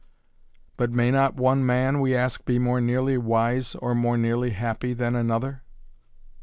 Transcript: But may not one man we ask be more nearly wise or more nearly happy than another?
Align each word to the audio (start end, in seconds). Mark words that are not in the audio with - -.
But 0.77 0.89
may 0.91 1.11
not 1.11 1.35
one 1.35 1.63
man 1.63 1.99
we 1.99 2.15
ask 2.15 2.43
be 2.43 2.57
more 2.57 2.81
nearly 2.81 3.19
wise 3.19 3.75
or 3.75 3.93
more 3.93 4.17
nearly 4.17 4.49
happy 4.49 4.95
than 4.95 5.15
another? 5.15 5.61